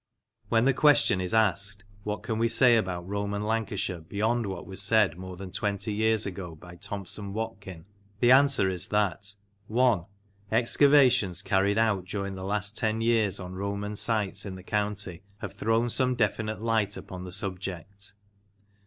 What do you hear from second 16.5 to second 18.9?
light upon the subject; (ii.)